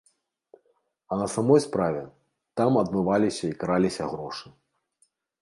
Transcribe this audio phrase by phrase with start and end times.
[1.11, 2.01] А на самой справе,
[2.61, 4.47] там адмываліся і краліся грошы.